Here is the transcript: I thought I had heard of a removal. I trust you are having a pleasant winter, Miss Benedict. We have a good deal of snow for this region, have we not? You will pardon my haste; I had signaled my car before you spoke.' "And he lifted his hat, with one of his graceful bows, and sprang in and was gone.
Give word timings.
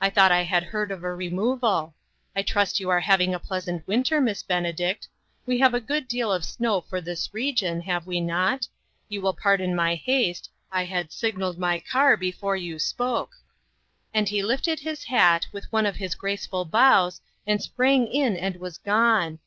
I 0.00 0.08
thought 0.08 0.30
I 0.30 0.42
had 0.42 0.62
heard 0.62 0.92
of 0.92 1.02
a 1.02 1.12
removal. 1.12 1.96
I 2.36 2.42
trust 2.42 2.78
you 2.78 2.90
are 2.90 3.00
having 3.00 3.34
a 3.34 3.40
pleasant 3.40 3.84
winter, 3.88 4.20
Miss 4.20 4.40
Benedict. 4.44 5.08
We 5.46 5.58
have 5.58 5.74
a 5.74 5.80
good 5.80 6.06
deal 6.06 6.32
of 6.32 6.44
snow 6.44 6.80
for 6.80 7.00
this 7.00 7.34
region, 7.34 7.80
have 7.80 8.06
we 8.06 8.20
not? 8.20 8.68
You 9.08 9.20
will 9.20 9.32
pardon 9.34 9.74
my 9.74 9.96
haste; 9.96 10.48
I 10.70 10.84
had 10.84 11.10
signaled 11.10 11.58
my 11.58 11.80
car 11.80 12.16
before 12.16 12.54
you 12.54 12.78
spoke.' 12.78 13.34
"And 14.14 14.28
he 14.28 14.44
lifted 14.44 14.78
his 14.78 15.02
hat, 15.02 15.48
with 15.50 15.64
one 15.72 15.86
of 15.86 15.96
his 15.96 16.14
graceful 16.14 16.64
bows, 16.64 17.20
and 17.44 17.60
sprang 17.60 18.06
in 18.06 18.36
and 18.36 18.54
was 18.58 18.78
gone. 18.78 19.40